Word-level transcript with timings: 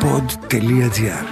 pod.gr 0.00 1.24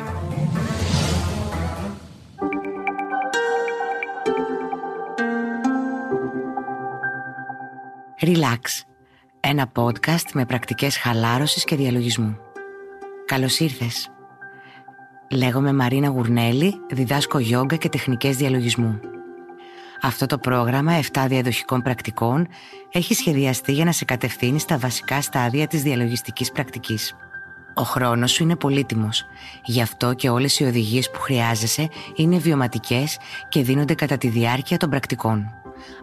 Relax, 8.21 8.61
ένα 9.41 9.73
podcast 9.75 10.33
με 10.33 10.45
πρακτικές 10.47 10.97
χαλάρωσης 10.99 11.65
και 11.65 11.77
διαλογισμού. 11.77 12.37
Καλώς 13.27 13.59
ήρθες. 13.59 14.11
Λέγομαι 15.31 15.73
Μαρίνα 15.73 16.09
Γουρνέλη, 16.09 16.75
διδάσκω 16.91 17.39
γιόγκα 17.39 17.77
και 17.77 17.89
τεχνικές 17.89 18.37
διαλογισμού. 18.37 19.01
Αυτό 20.03 20.27
το 20.27 20.39
πρόγραμμα 20.39 21.01
7 21.13 21.25
διαδοχικών 21.29 21.83
πρακτικών 21.83 22.49
έχει 22.93 23.15
σχεδιαστεί 23.15 23.73
για 23.73 23.85
να 23.85 23.93
σε 23.93 24.05
κατευθύνει 24.05 24.59
στα 24.59 24.79
βασικά 24.79 25.21
στάδια 25.21 25.67
της 25.67 25.83
διαλογιστικής 25.83 26.53
πρακτικής. 26.53 27.17
Ο 27.79 27.83
χρόνος 27.83 28.33
σου 28.33 28.43
είναι 28.43 28.57
πολύτιμος. 28.57 29.25
Γι' 29.65 29.83
αυτό 29.83 30.15
και 30.15 30.29
όλες 30.29 30.59
οι 30.59 30.65
οδηγίες 30.65 31.11
που 31.11 31.21
χρειάζεσαι 31.21 31.89
είναι 32.17 32.39
βιωματικές 32.39 33.19
και 33.49 33.63
δίνονται 33.63 33.95
κατά 33.95 34.19
τη 34.19 34.29
διάρκεια 34.29 34.77
των 34.77 34.91
πρακτικών. 34.91 35.53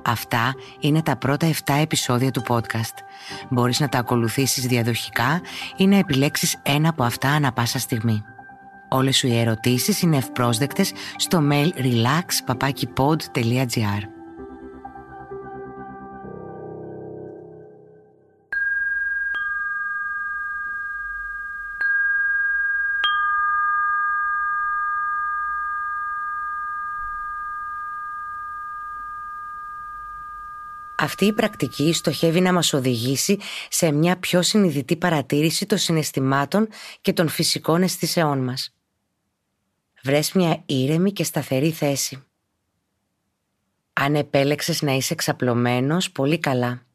Αυτά 0.05 0.53
είναι 0.79 1.01
τα 1.01 1.15
πρώτα 1.15 1.47
7 1.47 1.51
επεισόδια 1.81 2.31
του 2.31 2.43
podcast. 2.47 2.93
Μπορείς 3.49 3.79
να 3.79 3.89
τα 3.89 3.97
ακολουθήσεις 3.97 4.65
διαδοχικά 4.65 5.41
ή 5.77 5.87
να 5.87 5.97
επιλέξεις 5.97 6.57
ένα 6.63 6.89
από 6.89 7.03
αυτά 7.03 7.29
ανα 7.29 7.51
πάσα 7.51 7.79
στιγμή. 7.79 8.23
Όλες 8.89 9.17
σου 9.17 9.27
οι 9.27 9.39
ερωτήσεις 9.39 10.01
είναι 10.01 10.17
ευπρόσδεκτες 10.17 10.91
στο 11.15 11.43
mail 11.51 11.69
relax.papakipod.gr 11.77 14.14
Αυτή 31.05 31.25
η 31.25 31.33
πρακτική 31.33 31.93
στοχεύει 31.93 32.41
να 32.41 32.53
μας 32.53 32.73
οδηγήσει 32.73 33.37
σε 33.69 33.91
μια 33.91 34.17
πιο 34.17 34.41
συνειδητή 34.41 34.95
παρατήρηση 34.95 35.65
των 35.65 35.77
συναισθημάτων 35.77 36.67
και 37.01 37.13
των 37.13 37.27
φυσικών 37.27 37.81
αισθήσεών 37.81 38.43
μας. 38.43 38.75
Βρες 40.03 40.31
μια 40.31 40.63
ήρεμη 40.65 41.11
και 41.11 41.23
σταθερή 41.23 41.71
θέση. 41.71 42.23
Αν 43.93 44.15
επέλεξες 44.15 44.81
να 44.81 44.91
είσαι 44.91 45.13
εξαπλωμένος, 45.13 46.11
πολύ 46.11 46.39
καλά. 46.39 46.85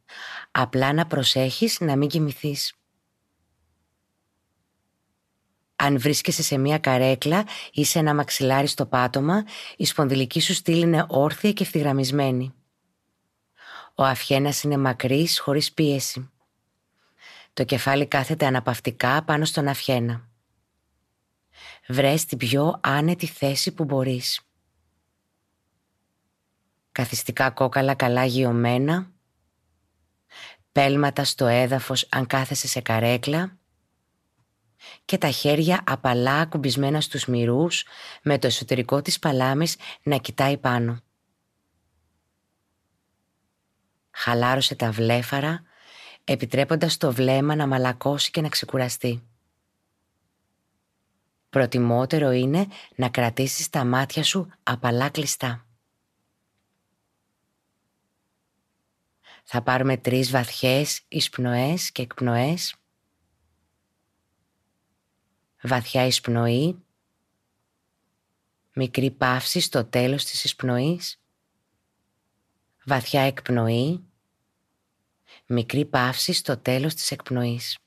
Απλά 0.51 0.93
να 0.93 1.07
προσέχεις 1.07 1.81
να 1.81 1.97
μην 1.97 2.09
κοιμηθείς. 2.09 2.75
Αν 5.77 5.99
βρίσκεσαι 5.99 6.43
σε 6.43 6.59
μια 6.59 6.79
καρέκλα 6.79 7.45
ή 7.73 7.85
σε 7.85 7.99
ένα 7.99 8.15
μαξιλάρι 8.15 8.67
στο 8.67 8.87
πάτωμα, 8.87 9.45
η 9.77 9.85
σπονδυλική 9.85 10.41
σου 10.41 10.55
στήλη 10.55 10.81
είναι 10.81 11.05
όρθια 11.09 11.53
και 11.53 11.63
ευθυγραμμισμένη. 11.63 12.55
Ο 13.95 14.05
αυχένας 14.05 14.63
είναι 14.63 14.77
μακρύς, 14.77 15.39
χωρίς 15.39 15.73
πίεση. 15.73 16.31
Το 17.53 17.65
κεφάλι 17.65 18.07
κάθεται 18.07 18.47
αναπαυτικά 18.47 19.25
πάνω 19.25 19.45
στον 19.45 19.69
αυχένα. 19.69 20.29
Βρες 21.89 22.25
την 22.25 22.39
πιο 22.39 22.79
άνετη 22.81 23.27
θέση 23.27 23.73
που 23.73 23.85
μπορείς. 23.85 24.41
Καθιστικά 26.93 27.51
κόκαλα 27.51 27.95
καλά 27.95 28.25
γιωμένα. 28.25 29.11
Πέλματα 30.73 31.25
στο 31.25 31.47
έδαφος 31.47 32.07
αν 32.11 32.27
κάθεσαι 32.27 32.67
σε 32.67 32.81
καρέκλα. 32.81 33.59
Και 35.05 35.19
τα 35.19 35.31
χέρια 35.31 35.83
απαλά 35.87 36.47
κουμπισμένα 36.47 37.01
στους 37.01 37.27
μυρούς 37.27 37.85
με 38.23 38.39
το 38.39 38.47
εσωτερικό 38.47 39.03
της 39.03 39.19
παλάμης 39.19 39.77
να 40.03 40.17
κοιτάει 40.17 40.57
πάνω. 40.59 41.01
Χαλάρωσε 44.23 44.75
τα 44.75 44.91
βλέφαρα 44.91 45.63
επιτρέποντας 46.25 46.97
το 46.97 47.13
βλέμμα 47.13 47.55
να 47.55 47.67
μαλακώσει 47.67 48.31
και 48.31 48.41
να 48.41 48.49
ξεκουραστεί. 48.49 49.23
Προτιμότερο 51.51 52.31
είναι 52.31 52.67
να 52.97 53.09
κρατήσεις 53.09 53.69
τα 53.69 53.85
μάτια 53.85 54.23
σου 54.23 54.51
απαλά 54.63 55.09
κλειστά. 55.09 55.67
Θα 59.45 59.63
πάρουμε 59.63 59.97
τρεις 59.97 60.31
βαθιές 60.31 61.03
εισπνοές 61.09 61.93
και 61.93 62.03
εκπνοές. 62.03 62.75
Βαθιά 65.63 66.07
εισπνοή. 66.07 66.85
Μικρή 68.75 69.11
παύση 69.11 69.61
στο 69.61 69.85
τέλος 69.85 70.25
της 70.25 70.45
εισπνοής. 70.45 71.21
Βαθιά 72.85 73.21
εκπνοή. 73.21 74.10
Μικρή 75.47 75.85
παύση 75.85 76.33
στο 76.33 76.57
τέλος 76.57 76.95
της 76.95 77.11
εκπνοής. 77.11 77.79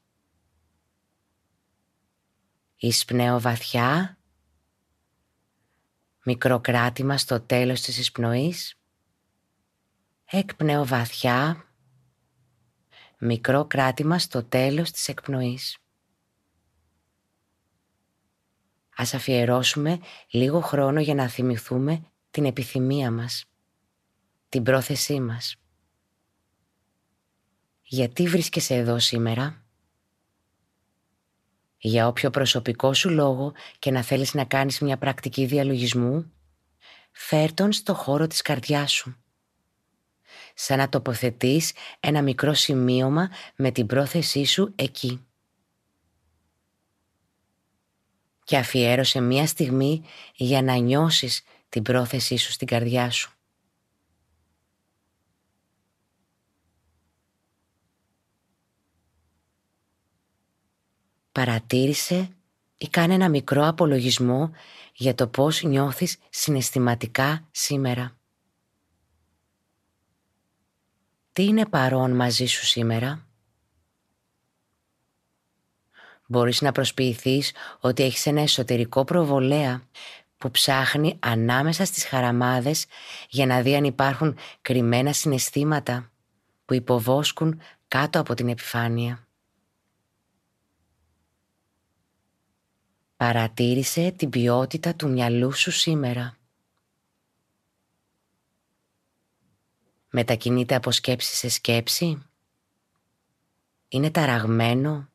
Εισπνέω 2.75 3.39
βαθιά. 3.39 4.17
Μικρό 6.25 6.59
κράτημα 6.59 7.17
στο 7.17 7.41
τέλος 7.41 7.81
της 7.81 7.97
εισπνοής. 7.97 8.75
Εκπνέω 10.25 10.85
βαθιά. 10.85 11.65
Μικρό 13.19 13.65
κράτημα 13.65 14.19
στο 14.19 14.43
τέλος 14.43 14.91
της 14.91 15.07
εκπνοής. 15.07 15.77
Ας 18.95 19.13
αφιερώσουμε 19.13 19.99
λίγο 20.29 20.59
χρόνο 20.59 20.99
για 20.99 21.15
να 21.15 21.27
θυμηθούμε 21.27 22.03
την 22.31 22.45
επιθυμία 22.45 23.11
μας, 23.11 23.45
την 24.49 24.63
πρόθεσή 24.63 25.19
μας. 25.19 25.55
Γιατί 27.93 28.27
βρίσκεσαι 28.27 28.75
εδώ 28.75 28.99
σήμερα; 28.99 29.63
Για 31.77 32.07
όποιο 32.07 32.29
προσωπικό 32.29 32.93
σου 32.93 33.09
λόγο 33.09 33.53
και 33.79 33.91
να 33.91 34.01
θέλεις 34.01 34.33
να 34.33 34.45
κάνεις 34.45 34.79
μια 34.79 34.97
πρακτική 34.97 35.45
διαλογισμού, 35.45 36.31
φέρ 37.11 37.53
τον 37.53 37.71
στο 37.71 37.93
χώρο 37.93 38.27
της 38.27 38.41
καρδιάς 38.41 38.91
σου. 38.91 39.15
Σαν 40.53 40.77
να 40.77 40.89
τοποθετείς 40.89 41.73
ένα 41.99 42.21
μικρό 42.21 42.53
σημείωμα 42.53 43.29
με 43.55 43.71
την 43.71 43.85
πρόθεσή 43.85 44.45
σου 44.45 44.73
εκεί. 44.75 45.25
Και 48.43 48.57
αφιέρωσε 48.57 49.19
μια 49.19 49.47
στιγμή 49.47 50.03
για 50.35 50.61
να 50.61 50.75
νιώσεις 50.75 51.41
την 51.69 51.83
πρόθεσή 51.83 52.37
σου 52.37 52.51
στην 52.51 52.67
καρδιά 52.67 53.09
σου. 53.09 53.31
Παρατήρησε 61.33 62.29
ή 62.77 62.88
κάνε 62.88 63.13
ένα 63.13 63.29
μικρό 63.29 63.67
απολογισμό 63.67 64.51
για 64.94 65.16
το 65.16 65.27
πώς 65.27 65.63
νιώθεις 65.63 66.17
συναισθηματικά 66.29 67.47
σήμερα. 67.51 68.17
Τι 71.33 71.43
είναι 71.43 71.66
παρόν 71.66 72.16
μαζί 72.16 72.45
σου 72.45 72.66
σήμερα; 72.66 73.27
Μπορείς 76.27 76.61
να 76.61 76.72
προσποιηθείς 76.72 77.51
ότι 77.79 78.03
έχεις 78.03 78.25
ένα 78.25 78.41
εσωτερικό 78.41 79.03
προβολέα 79.03 79.88
που 80.38 80.51
ψάχνει 80.51 81.17
ανάμεσα 81.19 81.85
στις 81.85 82.05
χαραμάδες 82.05 82.85
για 83.29 83.45
να 83.45 83.61
δει 83.61 83.75
αν 83.75 83.83
υπάρχουν 83.83 84.38
κρυμμένα 84.61 85.13
συναισθήματα 85.13 86.11
που 86.66 86.73
υποβόσκουν 86.73 87.61
κάτω 87.88 88.19
από 88.19 88.33
την 88.33 88.49
επιφάνεια. 88.49 89.27
Παρατήρησε 93.23 94.11
την 94.11 94.29
ποιότητα 94.29 94.96
του 94.96 95.09
μυαλού 95.09 95.52
σου 95.52 95.72
σήμερα. 95.72 96.37
Μετακινείται 100.09 100.75
από 100.75 100.91
σκέψη 100.91 101.35
σε 101.35 101.49
σκέψη. 101.49 102.23
Είναι 103.87 104.11
ταραγμένο. 104.11 105.09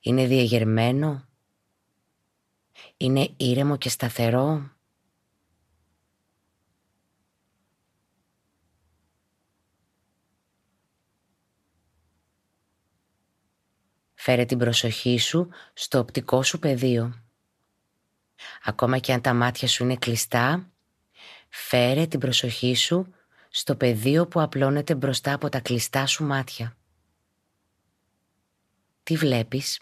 Είναι 0.00 0.26
διεγερμένο. 0.26 1.28
Είναι 2.96 3.34
ήρεμο 3.36 3.76
και 3.76 3.88
σταθερό. 3.88 4.70
Φέρε 14.26 14.44
την 14.44 14.58
προσοχή 14.58 15.18
σου 15.18 15.48
στο 15.72 15.98
οπτικό 15.98 16.42
σου 16.42 16.58
πεδίο. 16.58 17.22
Ακόμα 18.64 18.98
και 18.98 19.12
αν 19.12 19.20
τα 19.20 19.34
μάτια 19.34 19.68
σου 19.68 19.82
είναι 19.82 19.96
κλειστά, 19.96 20.70
φέρε 21.48 22.06
την 22.06 22.20
προσοχή 22.20 22.74
σου 22.74 23.14
στο 23.50 23.76
πεδίο 23.76 24.26
που 24.26 24.40
απλώνεται 24.40 24.94
μπροστά 24.94 25.32
από 25.32 25.48
τα 25.48 25.60
κλειστά 25.60 26.06
σου 26.06 26.24
μάτια. 26.24 26.76
Τι 29.02 29.16
βλέπεις; 29.16 29.80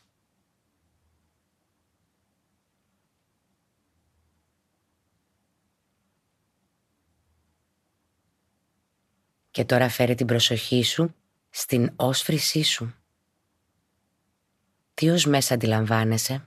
Και 9.50 9.64
τώρα 9.64 9.88
φέρε 9.88 10.14
την 10.14 10.26
προσοχή 10.26 10.82
σου 10.82 11.14
στην 11.50 11.92
όσφρησή 11.96 12.62
σου. 12.62 13.01
Τι 14.94 15.10
ως 15.10 15.26
μέσα 15.26 15.54
αντιλαμβάνεσαι; 15.54 16.46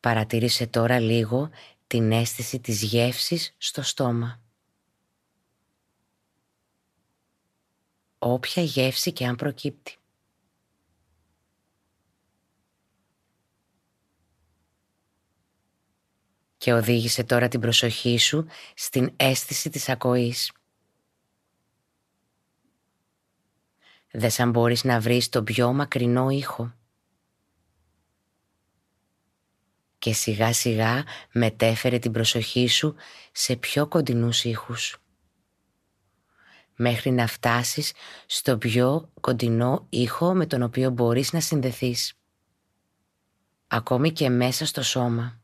Παρατήρησε 0.00 0.66
τώρα 0.66 1.00
λίγο 1.00 1.50
την 1.86 2.12
αίσθηση 2.12 2.60
της 2.60 2.82
γεύσης 2.82 3.54
στο 3.58 3.82
στόμα. 3.82 4.42
Όποια 8.18 8.62
γεύση 8.62 9.12
και 9.12 9.26
αν 9.26 9.36
προκύπτει. 9.36 9.96
Και 16.56 16.72
οδήγησε 16.72 17.24
τώρα 17.24 17.48
την 17.48 17.60
προσοχή 17.60 18.18
σου 18.18 18.46
στην 18.74 19.12
αίσθηση 19.16 19.70
της 19.70 19.88
ακοής. 19.88 20.52
Δε 24.10 24.28
σαν 24.28 24.50
μπορείς 24.50 24.84
να 24.84 25.00
βρεις 25.00 25.28
τον 25.28 25.44
πιο 25.44 25.72
μακρινό 25.72 26.30
ήχο. 26.30 26.72
και 29.98 30.12
σιγά 30.12 30.52
σιγά 30.52 31.04
μετέφερε 31.32 31.98
την 31.98 32.12
προσοχή 32.12 32.66
σου 32.68 32.94
σε 33.32 33.56
πιο 33.56 33.86
κοντινούς 33.86 34.44
ήχους 34.44 34.96
μέχρι 36.76 37.10
να 37.10 37.26
φτάσεις 37.26 37.92
στο 38.26 38.58
πιο 38.58 39.10
κοντινό 39.20 39.86
ήχο 39.88 40.34
με 40.34 40.46
τον 40.46 40.62
οποίο 40.62 40.90
μπορείς 40.90 41.32
να 41.32 41.40
συνδεθείς 41.40 42.12
ακόμη 43.66 44.12
και 44.12 44.28
μέσα 44.28 44.66
στο 44.66 44.82
σώμα. 44.82 45.40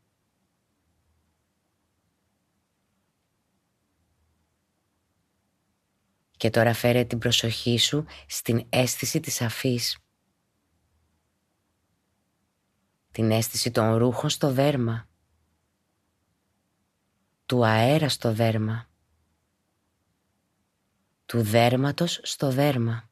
Και 6.45 6.51
τώρα 6.51 6.73
φέρε 6.73 7.03
την 7.03 7.19
προσοχή 7.19 7.77
σου 7.77 8.05
στην 8.27 8.65
αίσθηση 8.69 9.19
της 9.19 9.41
αφής 9.41 9.97
την 13.11 13.31
αίσθηση 13.31 13.71
των 13.71 13.95
ρούχων 13.95 14.29
στο 14.29 14.51
δέρμα, 14.51 15.09
του 17.45 17.65
αέρα 17.65 18.09
στο 18.09 18.33
δέρμα, 18.33 18.89
του 21.25 21.41
δέρματος 21.43 22.19
στο 22.23 22.51
δέρμα. 22.51 23.09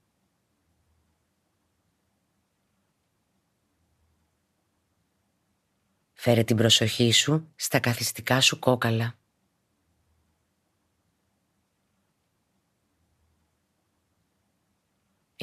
Φέρε 6.14 6.44
την 6.44 6.58
προσοχή 6.58 7.12
σου 7.12 7.54
στα 7.56 7.80
καθιστικά 7.80 8.42
σου 8.42 8.60
κόκαλα. 8.60 9.18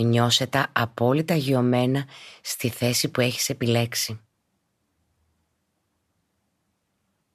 Νιώσε 0.02 0.46
τα 0.46 0.68
απόλυτα 0.72 1.34
γιωμένα 1.34 2.06
στη 2.40 2.68
θέση 2.68 3.08
που 3.08 3.20
έχεις 3.20 3.48
επιλέξει. 3.48 4.20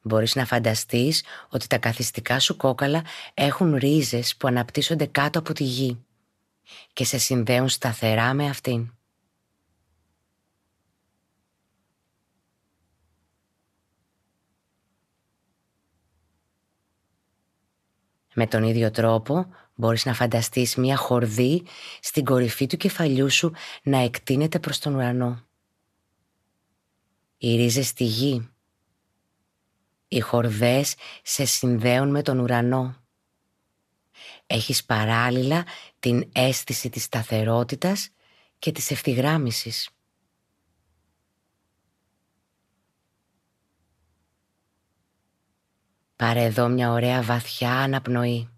Μπορείς 0.01 0.35
να 0.35 0.45
φανταστείς 0.45 1.23
ότι 1.49 1.67
τα 1.67 1.77
καθιστικά 1.77 2.39
σου 2.39 2.57
κόκαλα 2.57 3.03
έχουν 3.33 3.75
ρίζες 3.75 4.35
που 4.35 4.47
αναπτύσσονται 4.47 5.05
κάτω 5.05 5.39
από 5.39 5.53
τη 5.53 5.63
γη 5.63 6.05
και 6.93 7.05
σε 7.05 7.17
συνδέουν 7.17 7.69
σταθερά 7.69 8.33
με 8.33 8.49
αυτήν. 8.49 8.94
Με 18.37 18.47
τον 18.47 18.63
ίδιο 18.63 18.91
τρόπο 18.91 19.45
μπορείς 19.75 20.05
να 20.05 20.13
φανταστείς 20.13 20.75
μια 20.75 20.95
χορδή 20.95 21.63
στην 22.01 22.25
κορυφή 22.25 22.67
του 22.67 22.77
κεφαλιού 22.77 23.29
σου 23.29 23.53
να 23.83 23.97
εκτείνεται 23.97 24.59
προς 24.59 24.79
τον 24.79 24.95
ουρανό. 24.95 25.43
Οι 27.37 27.55
ρίζες 27.55 27.87
στη 27.87 28.03
γη 28.03 28.49
οι 30.07 30.19
χορδές 30.19 30.95
σε 31.23 31.45
συνδέουν 31.45 32.09
με 32.09 32.21
τον 32.21 32.39
ουρανό. 32.39 32.95
Έχεις 34.47 34.85
παράλληλα 34.85 35.65
την 35.99 36.29
αίσθηση 36.33 36.89
της 36.89 37.03
σταθερότητας 37.03 38.09
και 38.59 38.71
της 38.71 38.91
ευθυγράμμισης. 38.91 39.89
Πάρε 46.15 46.43
εδώ 46.43 46.67
μια 46.67 46.91
ωραία 46.91 47.21
βαθιά 47.21 47.73
αναπνοή. 47.73 48.49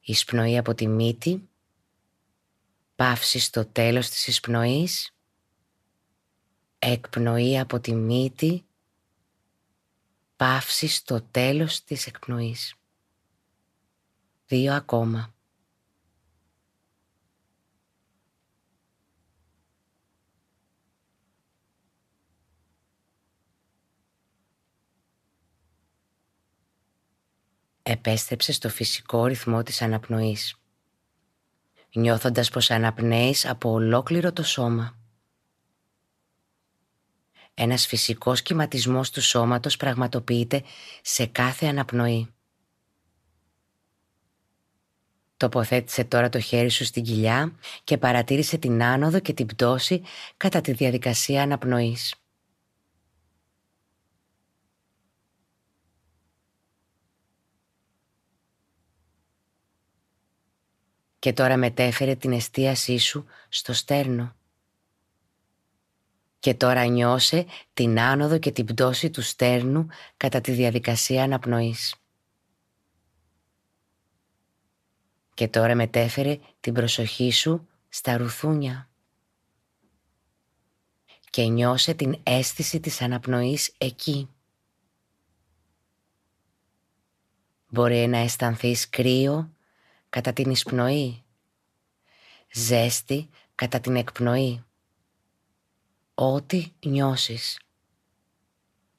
Εισπνοή 0.00 0.58
από 0.58 0.74
τη 0.74 0.86
μύτη, 0.88 1.48
παύση 2.94 3.38
στο 3.38 3.66
τέλος 3.66 4.08
της 4.08 4.26
εισπνοής, 4.26 5.14
εκπνοή 6.78 7.58
από 7.58 7.80
τη 7.80 7.94
μύτη, 7.94 8.66
Παύση 10.42 10.86
στο 10.88 11.22
τέλος 11.22 11.84
της 11.84 12.06
εκπνοής. 12.06 12.74
Δύο 14.46 14.74
ακόμα. 14.74 15.34
Επέστρεψε 27.92 28.52
στο 28.52 28.68
φυσικό 28.68 29.26
ρυθμό 29.26 29.62
της 29.62 29.82
αναπνοής, 29.82 30.56
νιώθοντας 31.92 32.50
πως 32.50 32.70
αναπνέεις 32.70 33.46
από 33.46 33.70
ολόκληρο 33.70 34.32
το 34.32 34.42
σώμα. 34.42 34.98
Ένας 37.54 37.86
φυσικός 37.86 38.42
κυματισμός 38.42 39.10
του 39.10 39.22
σώματος 39.22 39.76
πραγματοποιείται 39.76 40.62
σε 41.02 41.26
κάθε 41.26 41.66
αναπνοή. 41.66 42.34
Τοποθέτησε 45.36 46.04
τώρα 46.04 46.28
το 46.28 46.40
χέρι 46.40 46.70
σου 46.70 46.84
στην 46.84 47.02
κοιλιά 47.02 47.52
και 47.84 47.98
παρατήρησε 47.98 48.58
την 48.58 48.82
άνοδο 48.82 49.20
και 49.20 49.32
την 49.32 49.46
πτώση 49.46 50.02
κατά 50.36 50.60
τη 50.60 50.72
διαδικασία 50.72 51.42
αναπνοής. 51.42 52.14
Και 61.22 61.32
τώρα 61.32 61.56
μετέφερε 61.56 62.14
την 62.14 62.32
εστίασή 62.32 62.98
σου 62.98 63.24
στο 63.48 63.72
στέρνο. 63.72 64.34
Και 66.38 66.54
τώρα 66.54 66.84
νιώσε 66.84 67.46
την 67.74 68.00
άνοδο 68.00 68.38
και 68.38 68.50
την 68.50 68.64
πτώση 68.64 69.10
του 69.10 69.22
στέρνου 69.22 69.86
κατά 70.16 70.40
τη 70.40 70.52
διαδικασία 70.52 71.22
αναπνοής. 71.22 71.94
Και 75.34 75.48
τώρα 75.48 75.74
μετέφερε 75.74 76.38
την 76.60 76.72
προσοχή 76.74 77.32
σου 77.32 77.68
στα 77.88 78.16
ρουθούνια. 78.16 78.88
Και 81.30 81.42
νιώσε 81.42 81.94
την 81.94 82.20
αίσθηση 82.22 82.80
της 82.80 83.00
αναπνοής 83.00 83.74
εκεί. 83.78 84.28
Μπορεί 87.68 88.06
να 88.06 88.18
αισθανθείς 88.18 88.88
κρύο 88.88 89.50
κατά 90.12 90.32
την 90.32 90.50
εισπνοή, 90.50 91.24
ζέστη 92.52 93.28
κατά 93.54 93.80
την 93.80 93.96
εκπνοή 93.96 94.64
ό,τι 96.14 96.72
νιώσεις. 96.86 97.60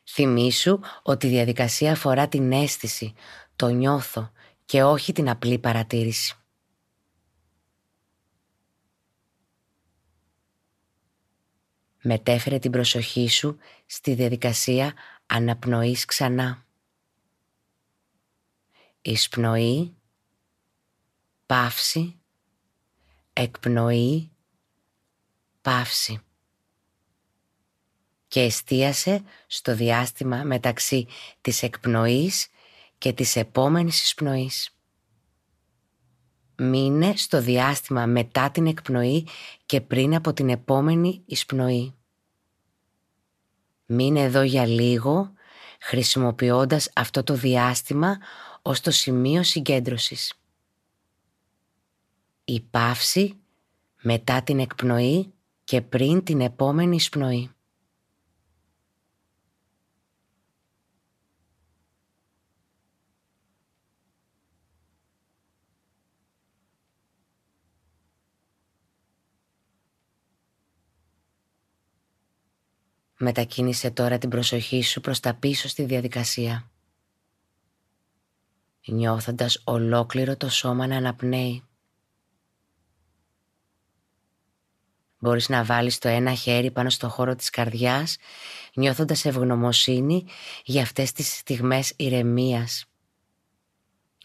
Θυμήσου 0.03 0.79
ότι 1.03 1.27
η 1.27 1.29
διαδικασία 1.29 1.91
αφορά 1.91 2.27
την 2.27 2.51
αίσθηση, 2.51 3.13
το 3.55 3.67
νιώθω 3.67 4.32
και 4.65 4.84
όχι 4.84 5.12
την 5.12 5.29
απλή 5.29 5.60
παρατήρηση. 5.60 6.36
Μετέφερε 12.01 12.60
την 12.60 12.72
προσοχή 12.72 13.27
σου 13.27 13.58
στη 13.86 14.13
διαδικασία 14.13 14.93
αναπνοής 15.25 16.05
ξανά. 16.05 16.65
Εισπνοή, 19.01 19.96
παύση, 21.53 22.19
εκπνοή, 23.33 24.31
παύση 25.62 26.22
και 28.27 28.41
εστίασε 28.41 29.24
στο 29.48 29.75
διάστημα 29.75 30.43
μεταξύ 30.43 31.07
της 31.41 31.63
εκπνοής 31.63 32.48
και 32.98 33.13
της 33.13 33.36
επόμενης 33.36 34.03
εισπνοής. 34.03 34.77
Μείνε 36.55 37.13
στο 37.15 37.41
διάστημα 37.41 38.05
μετά 38.05 38.51
την 38.51 38.67
εκπνοή 38.67 39.27
και 39.65 39.81
πριν 39.81 40.15
από 40.15 40.33
την 40.33 40.50
επόμενη 40.50 41.22
εισπνοή. 41.25 41.93
Μείνε 43.86 44.22
εδώ 44.22 44.41
για 44.41 44.65
λίγο, 44.65 45.33
χρησιμοποιώντας 45.79 46.89
αυτό 46.95 47.24
το 47.24 47.33
διάστημα 47.33 48.17
ως 48.62 48.81
το 48.81 48.91
σημείο 48.91 49.43
συγκέντρωσης. 49.43 50.33
Η 52.45 52.62
παύση 52.62 53.38
μετά 54.01 54.43
την 54.43 54.59
εκπνοή 54.59 55.33
και 55.63 55.81
πριν 55.81 56.23
την 56.23 56.41
επόμενη 56.41 56.95
εισπνοή. 56.95 57.50
Μετακίνησε 73.17 73.91
τώρα 73.91 74.17
την 74.17 74.29
προσοχή 74.29 74.81
σου 74.81 75.01
προς 75.01 75.19
τα 75.19 75.33
πίσω 75.33 75.67
στη 75.67 75.83
διαδικασία. 75.83 76.71
Νιώθοντας 78.88 79.62
ολόκληρο 79.63 80.38
το 80.38 80.50
σώμα 80.50 80.88
να 80.88 80.97
αναπνέει. 80.97 81.63
Μπορείς 85.24 85.50
να 85.50 85.63
βάλεις 85.63 85.98
το 85.98 86.08
ένα 86.08 86.34
χέρι 86.34 86.72
πάνω 86.72 86.89
στο 86.89 87.10
χώρο 87.10 87.36
της 87.36 87.50
καρδιάς, 87.50 88.18
νιώθοντας 88.74 89.25
ευγνωμοσύνη 89.25 90.25
για 90.65 90.82
αυτές 90.82 91.12
τις 91.12 91.38
στιγμές 91.38 91.94
ηρεμίας. 91.96 92.86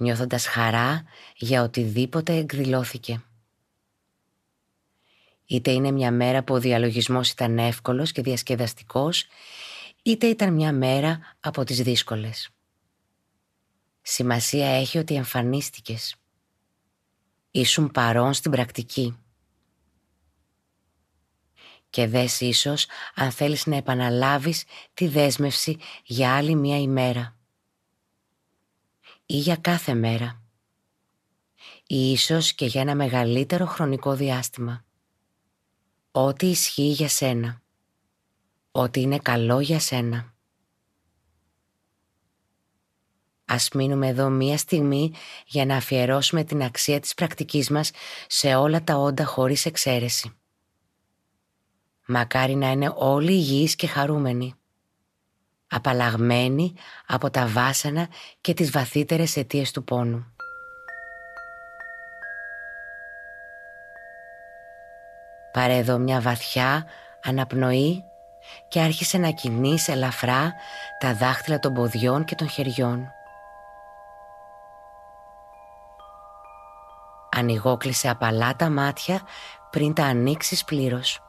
Νιώθοντας 0.00 0.46
χαρά 0.46 1.04
για 1.36 1.62
οτιδήποτε 1.62 2.36
εκδηλώθηκε. 2.36 3.22
Είτε 5.46 5.70
είναι 5.70 5.90
μια 5.90 6.10
μέρα 6.10 6.42
που 6.42 6.54
ο 6.54 6.60
διαλογισμός 6.60 7.30
ήταν 7.30 7.58
εύκολος 7.58 8.12
και 8.12 8.22
διασκεδαστικός, 8.22 9.26
είτε 10.02 10.26
ήταν 10.26 10.54
μια 10.54 10.72
μέρα 10.72 11.18
από 11.40 11.64
τις 11.64 11.82
δύσκολες. 11.82 12.48
Σημασία 14.02 14.68
έχει 14.68 14.98
ότι 14.98 15.14
εμφανίστηκες. 15.14 16.14
Ήσουν 17.50 17.90
παρόν 17.90 18.32
στην 18.32 18.50
πρακτική. 18.50 19.18
Και 21.90 22.06
δες 22.06 22.40
ίσως 22.40 22.86
αν 23.14 23.30
θέλεις 23.30 23.66
να 23.66 23.76
επαναλάβεις 23.76 24.64
τη 24.94 25.08
δέσμευση 25.08 25.76
για 26.04 26.34
άλλη 26.36 26.54
μια 26.54 26.78
ημέρα. 26.78 27.36
Ή 29.26 29.36
για 29.36 29.56
κάθε 29.56 29.94
μέρα. 29.94 30.42
Ή 31.86 32.10
ίσως 32.10 32.52
και 32.52 32.66
για 32.66 32.80
ένα 32.80 32.94
μεγαλύτερο 32.94 33.66
χρονικό 33.66 34.14
διάστημα 34.14 34.82
ό,τι 36.10 36.46
ισχύει 36.46 36.82
για 36.82 37.08
σένα, 37.08 37.62
ό,τι 38.70 39.00
είναι 39.00 39.18
καλό 39.18 39.60
για 39.60 39.80
σένα. 39.80 40.34
Ας 43.44 43.68
μείνουμε 43.70 44.08
εδώ 44.08 44.28
μία 44.28 44.58
στιγμή 44.58 45.12
για 45.46 45.66
να 45.66 45.76
αφιερώσουμε 45.76 46.44
την 46.44 46.62
αξία 46.62 47.00
της 47.00 47.14
πρακτικής 47.14 47.70
μας 47.70 47.90
σε 48.26 48.54
όλα 48.54 48.84
τα 48.84 48.96
όντα 48.96 49.24
χωρίς 49.24 49.66
εξαίρεση. 49.66 50.32
Μακάρι 52.10 52.54
να 52.54 52.70
είναι 52.70 52.92
όλοι 52.96 53.32
υγιείς 53.32 53.76
και 53.76 53.86
χαρούμενοι, 53.86 54.54
απαλλαγμένοι 55.68 56.74
από 57.06 57.30
τα 57.30 57.46
βάσανα 57.46 58.08
και 58.40 58.54
τις 58.54 58.70
βαθύτερες 58.70 59.36
αιτίες 59.36 59.70
του 59.70 59.84
πόνου. 59.84 60.26
Πάρε 65.52 65.76
εδώ 65.76 65.98
μια 65.98 66.20
βαθιά 66.20 66.86
αναπνοή 67.22 68.02
και 68.68 68.80
άρχισε 68.80 69.18
να 69.18 69.30
κινείς 69.30 69.88
ελαφρά 69.88 70.54
τα 70.98 71.14
δάχτυλα 71.14 71.58
των 71.58 71.74
ποδιών 71.74 72.24
και 72.24 72.34
των 72.34 72.48
χεριών. 72.48 73.12
Ανοιγόκλεισε 77.36 78.08
απαλά 78.08 78.56
τα 78.56 78.70
μάτια 78.70 79.22
πριν 79.70 79.94
τα 79.94 80.04
ανοίξεις 80.04 80.64
πλήρως. 80.64 81.22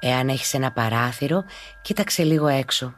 Εάν 0.00 0.28
έχεις 0.28 0.54
ένα 0.54 0.72
παράθυρο, 0.72 1.44
κοίταξε 1.82 2.22
λίγο 2.22 2.46
έξω. 2.46 2.94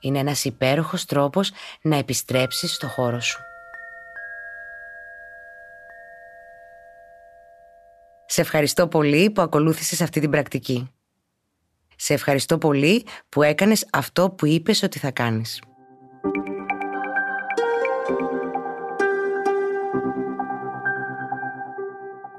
Είναι 0.00 0.18
ένας 0.18 0.44
υπέροχος 0.44 1.04
τρόπος 1.04 1.52
να 1.82 1.96
επιστρέψεις 1.96 2.74
στο 2.74 2.88
χώρο 2.88 3.20
σου. 3.20 3.40
Σε 8.26 8.40
ευχαριστώ 8.40 8.88
πολύ 8.88 9.30
που 9.30 9.42
ακολούθησες 9.42 10.00
αυτή 10.00 10.20
την 10.20 10.30
πρακτική. 10.30 10.90
Σε 11.96 12.14
ευχαριστώ 12.14 12.58
πολύ 12.58 13.06
που 13.28 13.42
έκανες 13.42 13.86
αυτό 13.92 14.30
που 14.30 14.46
είπες 14.46 14.82
ότι 14.82 14.98
θα 14.98 15.10
κάνεις. 15.10 15.62